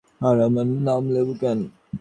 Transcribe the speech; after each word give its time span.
আর 0.21 0.35
আমার 0.39 0.67
নাম 0.87 1.03
লেবু 1.13 1.33
কেন? 1.41 1.59